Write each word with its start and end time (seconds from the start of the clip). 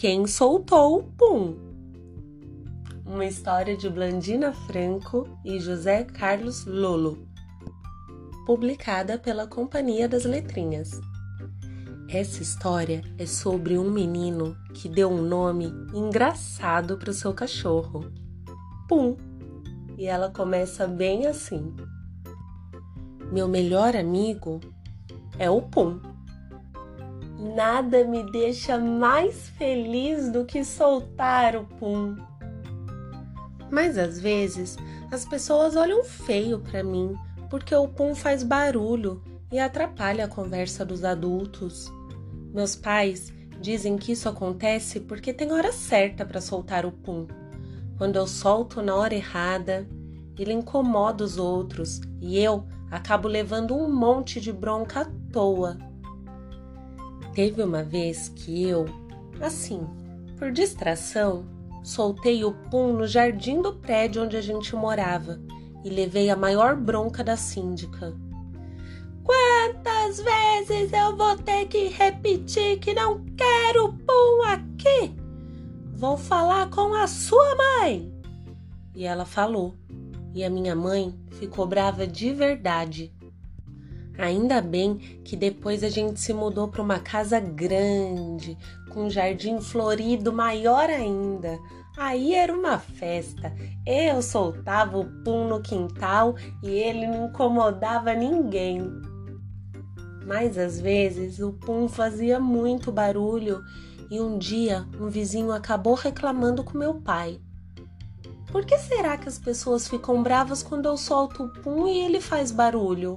Quem 0.00 0.26
soltou 0.26 0.96
o 0.96 1.02
pum? 1.02 1.58
Uma 3.04 3.26
história 3.26 3.76
de 3.76 3.86
Blandina 3.86 4.50
Franco 4.50 5.28
e 5.44 5.60
José 5.60 6.04
Carlos 6.04 6.64
Lolo, 6.64 7.28
publicada 8.46 9.18
pela 9.18 9.46
Companhia 9.46 10.08
das 10.08 10.24
Letrinhas. 10.24 10.98
Essa 12.08 12.42
história 12.42 13.02
é 13.18 13.26
sobre 13.26 13.76
um 13.76 13.90
menino 13.90 14.56
que 14.72 14.88
deu 14.88 15.10
um 15.10 15.20
nome 15.20 15.70
engraçado 15.92 16.96
para 16.96 17.10
o 17.10 17.12
seu 17.12 17.34
cachorro, 17.34 18.10
Pum. 18.88 19.18
E 19.98 20.06
ela 20.06 20.30
começa 20.30 20.86
bem 20.86 21.26
assim: 21.26 21.76
Meu 23.30 23.46
melhor 23.46 23.94
amigo 23.94 24.60
é 25.38 25.50
o 25.50 25.60
Pum. 25.60 26.09
Nada 27.40 28.04
me 28.04 28.22
deixa 28.30 28.76
mais 28.78 29.48
feliz 29.48 30.30
do 30.30 30.44
que 30.44 30.62
soltar 30.62 31.56
o 31.56 31.64
pum. 31.64 32.14
Mas 33.70 33.96
às 33.96 34.20
vezes 34.20 34.76
as 35.10 35.24
pessoas 35.24 35.74
olham 35.74 36.04
feio 36.04 36.60
para 36.60 36.84
mim 36.84 37.16
porque 37.48 37.74
o 37.74 37.88
pum 37.88 38.14
faz 38.14 38.42
barulho 38.42 39.22
e 39.50 39.58
atrapalha 39.58 40.26
a 40.26 40.28
conversa 40.28 40.84
dos 40.84 41.02
adultos. 41.02 41.90
Meus 42.52 42.76
pais 42.76 43.32
dizem 43.58 43.96
que 43.96 44.12
isso 44.12 44.28
acontece 44.28 45.00
porque 45.00 45.32
tem 45.32 45.50
hora 45.50 45.72
certa 45.72 46.26
para 46.26 46.42
soltar 46.42 46.84
o 46.84 46.92
pum. 46.92 47.26
Quando 47.96 48.16
eu 48.16 48.26
solto 48.26 48.82
na 48.82 48.94
hora 48.94 49.14
errada, 49.14 49.88
ele 50.38 50.52
incomoda 50.52 51.24
os 51.24 51.38
outros 51.38 52.02
e 52.20 52.38
eu 52.38 52.66
acabo 52.90 53.26
levando 53.26 53.74
um 53.74 53.90
monte 53.90 54.42
de 54.42 54.52
bronca 54.52 55.00
à 55.00 55.04
toa 55.32 55.89
Teve 57.34 57.62
uma 57.62 57.82
vez 57.82 58.28
que 58.28 58.68
eu, 58.68 58.86
assim, 59.40 59.86
por 60.36 60.50
distração, 60.50 61.44
soltei 61.82 62.44
o 62.44 62.52
pum 62.52 62.92
no 62.92 63.06
jardim 63.06 63.62
do 63.62 63.74
prédio 63.74 64.24
onde 64.24 64.36
a 64.36 64.40
gente 64.40 64.74
morava 64.74 65.40
e 65.84 65.88
levei 65.88 66.28
a 66.28 66.36
maior 66.36 66.76
bronca 66.76 67.22
da 67.22 67.36
síndica. 67.36 68.14
Quantas 69.22 70.20
vezes 70.20 70.92
eu 70.92 71.16
vou 71.16 71.36
ter 71.36 71.66
que 71.66 71.88
repetir 71.88 72.78
que 72.80 72.92
não 72.92 73.24
quero 73.36 73.92
pum 73.92 74.42
aqui? 74.46 75.14
Vou 75.94 76.16
falar 76.16 76.68
com 76.70 76.94
a 76.94 77.06
sua 77.06 77.54
mãe. 77.54 78.12
E 78.94 79.04
ela 79.04 79.24
falou, 79.24 79.74
e 80.34 80.42
a 80.42 80.50
minha 80.50 80.74
mãe 80.74 81.14
ficou 81.32 81.66
brava 81.66 82.06
de 82.06 82.32
verdade. 82.32 83.12
Ainda 84.20 84.60
bem 84.60 84.98
que 85.24 85.34
depois 85.34 85.82
a 85.82 85.88
gente 85.88 86.20
se 86.20 86.34
mudou 86.34 86.68
para 86.68 86.82
uma 86.82 86.98
casa 86.98 87.40
grande, 87.40 88.54
com 88.90 89.04
um 89.06 89.10
jardim 89.10 89.58
florido 89.62 90.30
maior 90.30 90.90
ainda. 90.90 91.58
Aí 91.96 92.34
era 92.34 92.52
uma 92.52 92.78
festa. 92.78 93.50
Eu 93.86 94.20
soltava 94.20 94.98
o 94.98 95.06
pum 95.24 95.48
no 95.48 95.62
quintal 95.62 96.34
e 96.62 96.68
ele 96.68 97.06
não 97.06 97.28
incomodava 97.28 98.12
ninguém. 98.12 98.82
Mas 100.26 100.58
às 100.58 100.78
vezes 100.78 101.38
o 101.38 101.54
pum 101.54 101.88
fazia 101.88 102.38
muito 102.38 102.92
barulho 102.92 103.62
e 104.10 104.20
um 104.20 104.36
dia 104.36 104.86
um 105.00 105.08
vizinho 105.08 105.50
acabou 105.50 105.94
reclamando 105.94 106.62
com 106.62 106.76
meu 106.76 107.00
pai. 107.00 107.40
Por 108.52 108.66
que 108.66 108.76
será 108.76 109.16
que 109.16 109.28
as 109.30 109.38
pessoas 109.38 109.88
ficam 109.88 110.22
bravas 110.22 110.62
quando 110.62 110.84
eu 110.84 110.96
solto 110.98 111.44
o 111.44 111.52
pum 111.62 111.86
e 111.86 112.00
ele 112.00 112.20
faz 112.20 112.50
barulho? 112.50 113.16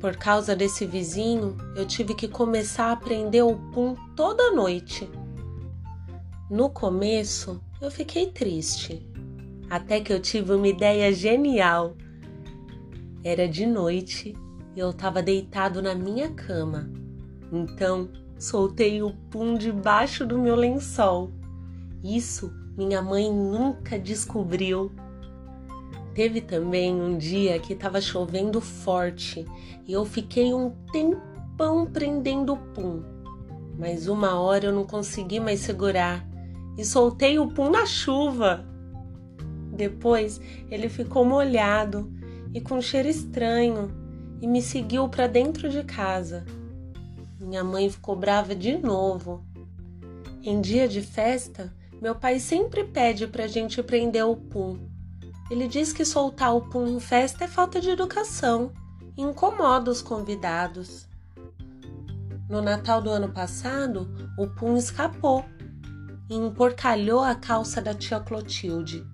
Por 0.00 0.16
causa 0.16 0.54
desse 0.54 0.84
vizinho, 0.84 1.56
eu 1.74 1.86
tive 1.86 2.14
que 2.14 2.28
começar 2.28 2.86
a 2.86 2.92
aprender 2.92 3.42
o 3.42 3.56
pum 3.72 3.94
toda 4.14 4.50
noite. 4.50 5.08
No 6.50 6.68
começo, 6.68 7.60
eu 7.80 7.90
fiquei 7.90 8.26
triste, 8.30 9.06
até 9.70 10.00
que 10.00 10.12
eu 10.12 10.20
tive 10.20 10.52
uma 10.52 10.68
ideia 10.68 11.12
genial. 11.12 11.96
Era 13.24 13.48
de 13.48 13.66
noite 13.66 14.36
e 14.74 14.78
eu 14.78 14.90
estava 14.90 15.22
deitado 15.22 15.80
na 15.80 15.94
minha 15.94 16.30
cama. 16.30 16.90
Então, 17.50 18.08
soltei 18.38 19.02
o 19.02 19.12
pum 19.30 19.54
debaixo 19.54 20.26
do 20.26 20.38
meu 20.38 20.54
lençol. 20.54 21.32
Isso 22.04 22.52
minha 22.76 23.00
mãe 23.00 23.32
nunca 23.32 23.98
descobriu. 23.98 24.92
Teve 26.16 26.40
também 26.40 26.94
um 26.94 27.18
dia 27.18 27.58
que 27.58 27.74
estava 27.74 28.00
chovendo 28.00 28.58
forte 28.58 29.44
e 29.86 29.92
eu 29.92 30.02
fiquei 30.06 30.54
um 30.54 30.70
tempão 30.90 31.84
prendendo 31.84 32.54
o 32.54 32.56
pum. 32.56 33.02
Mas 33.78 34.08
uma 34.08 34.40
hora 34.40 34.64
eu 34.64 34.72
não 34.72 34.86
consegui 34.86 35.38
mais 35.38 35.60
segurar 35.60 36.26
e 36.78 36.86
soltei 36.86 37.38
o 37.38 37.48
pum 37.48 37.68
na 37.68 37.84
chuva. 37.84 38.66
Depois 39.70 40.40
ele 40.70 40.88
ficou 40.88 41.22
molhado 41.22 42.10
e 42.54 42.62
com 42.62 42.80
cheiro 42.80 43.08
estranho 43.08 43.90
e 44.40 44.46
me 44.46 44.62
seguiu 44.62 45.10
para 45.10 45.26
dentro 45.26 45.68
de 45.68 45.84
casa. 45.84 46.46
Minha 47.38 47.62
mãe 47.62 47.90
ficou 47.90 48.16
brava 48.16 48.54
de 48.54 48.78
novo. 48.78 49.44
Em 50.42 50.62
dia 50.62 50.88
de 50.88 51.02
festa, 51.02 51.70
meu 52.00 52.14
pai 52.14 52.40
sempre 52.40 52.84
pede 52.84 53.26
para 53.26 53.44
a 53.44 53.48
gente 53.48 53.82
prender 53.82 54.24
o 54.24 54.34
pum 54.34 54.95
ele 55.50 55.68
diz 55.68 55.92
que 55.92 56.04
soltar 56.04 56.54
o 56.54 56.62
pum 56.62 56.86
em 56.86 57.00
festa 57.00 57.44
é 57.44 57.48
falta 57.48 57.80
de 57.80 57.90
educação 57.90 58.72
e 59.16 59.22
incomoda 59.22 59.90
os 59.90 60.02
convidados. 60.02 61.08
No 62.48 62.60
Natal 62.62 63.00
do 63.00 63.10
ano 63.10 63.28
passado, 63.28 64.08
o 64.38 64.46
pum 64.46 64.76
escapou 64.76 65.44
e 66.28 66.34
emporcalhou 66.34 67.20
a 67.20 67.34
calça 67.34 67.80
da 67.80 67.94
tia 67.94 68.20
Clotilde. 68.20 69.04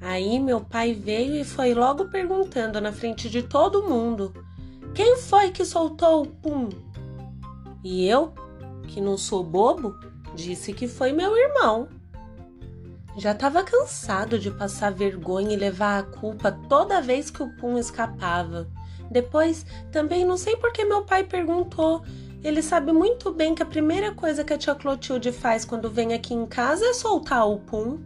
Aí 0.00 0.40
meu 0.40 0.60
pai 0.60 0.92
veio 0.92 1.36
e 1.36 1.44
foi 1.44 1.74
logo 1.74 2.06
perguntando 2.06 2.80
na 2.80 2.92
frente 2.92 3.30
de 3.30 3.42
todo 3.42 3.84
mundo: 3.84 4.32
quem 4.94 5.16
foi 5.16 5.50
que 5.50 5.64
soltou 5.64 6.22
o 6.22 6.26
pum? 6.26 6.68
E 7.84 8.06
eu, 8.06 8.32
que 8.88 9.00
não 9.00 9.16
sou 9.16 9.44
bobo, 9.44 9.96
disse 10.34 10.72
que 10.72 10.88
foi 10.88 11.12
meu 11.12 11.36
irmão. 11.36 11.88
Já 13.16 13.32
estava 13.32 13.62
cansado 13.62 14.38
de 14.38 14.50
passar 14.50 14.90
vergonha 14.90 15.52
e 15.52 15.56
levar 15.56 15.98
a 15.98 16.02
culpa 16.02 16.50
toda 16.50 17.02
vez 17.02 17.30
que 17.30 17.42
o 17.42 17.48
Pum 17.56 17.76
escapava. 17.76 18.66
Depois, 19.10 19.66
também 19.90 20.24
não 20.24 20.38
sei 20.38 20.56
por 20.56 20.72
que 20.72 20.84
meu 20.84 21.02
pai 21.02 21.22
perguntou. 21.22 22.02
Ele 22.42 22.62
sabe 22.62 22.90
muito 22.90 23.30
bem 23.30 23.54
que 23.54 23.62
a 23.62 23.66
primeira 23.66 24.12
coisa 24.12 24.42
que 24.42 24.52
a 24.52 24.58
tia 24.58 24.74
Clotilde 24.74 25.30
faz 25.30 25.64
quando 25.64 25.90
vem 25.90 26.14
aqui 26.14 26.32
em 26.32 26.46
casa 26.46 26.86
é 26.86 26.94
soltar 26.94 27.46
o 27.46 27.58
Pum. 27.58 28.00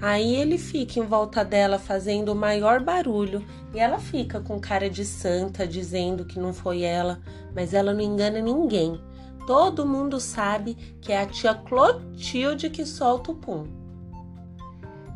Aí 0.00 0.34
ele 0.34 0.58
fica 0.58 0.98
em 0.98 1.04
volta 1.04 1.44
dela 1.44 1.78
fazendo 1.78 2.32
o 2.32 2.34
maior 2.34 2.80
barulho 2.80 3.44
e 3.72 3.78
ela 3.78 3.98
fica 3.98 4.40
com 4.40 4.58
cara 4.58 4.90
de 4.90 5.04
santa 5.04 5.66
dizendo 5.66 6.24
que 6.24 6.40
não 6.40 6.52
foi 6.52 6.82
ela, 6.82 7.20
mas 7.54 7.72
ela 7.74 7.92
não 7.92 8.00
engana 8.00 8.40
ninguém. 8.40 8.98
Todo 9.46 9.86
mundo 9.86 10.18
sabe 10.18 10.74
que 11.00 11.12
é 11.12 11.20
a 11.20 11.26
tia 11.26 11.54
Clotilde 11.54 12.70
que 12.70 12.86
solta 12.86 13.30
o 13.30 13.36
pum. 13.36 13.81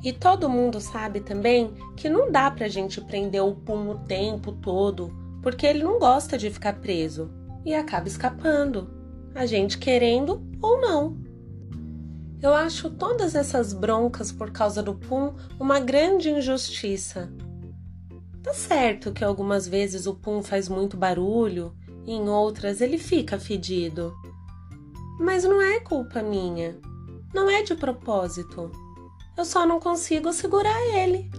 E 0.07 0.13
todo 0.13 0.49
mundo 0.49 0.81
sabe 0.81 1.19
também 1.19 1.75
que 1.97 2.09
não 2.09 2.31
dá 2.31 2.49
pra 2.49 2.69
gente 2.69 3.01
prender 3.01 3.43
o 3.43 3.57
pum 3.57 3.91
o 3.91 3.99
tempo 3.99 4.53
todo, 4.53 5.13
porque 5.43 5.67
ele 5.67 5.83
não 5.83 5.99
gosta 5.99 6.39
de 6.39 6.49
ficar 6.49 6.75
preso 6.75 7.29
e 7.65 7.75
acaba 7.75 8.07
escapando, 8.07 8.89
a 9.35 9.45
gente 9.47 9.77
querendo 9.77 10.47
ou 10.63 10.81
não. 10.81 11.17
Eu 12.41 12.55
acho 12.55 12.89
todas 12.89 13.35
essas 13.35 13.73
broncas 13.73 14.31
por 14.31 14.53
causa 14.53 14.81
do 14.81 14.95
pum 14.95 15.35
uma 15.59 15.81
grande 15.81 16.31
injustiça. 16.31 17.29
Tá 18.45 18.55
certo 18.55 19.11
que 19.11 19.25
algumas 19.25 19.67
vezes 19.67 20.07
o 20.07 20.15
pum 20.15 20.41
faz 20.41 20.69
muito 20.69 20.97
barulho 20.97 21.75
e 22.07 22.13
em 22.13 22.29
outras 22.29 22.81
ele 22.81 22.97
fica 22.97 23.41
fedido. 23.41 24.15
Mas 25.19 25.43
não 25.43 25.61
é 25.61 25.81
culpa 25.81 26.23
minha. 26.23 26.79
Não 27.35 27.51
é 27.51 27.61
de 27.63 27.75
propósito. 27.75 28.71
Eu 29.37 29.45
só 29.45 29.67
não 29.67 29.79
consigo 29.79 30.33
segurar 30.33 30.81
ele. 30.95 31.31